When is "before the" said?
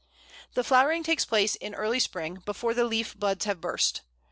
2.43-2.85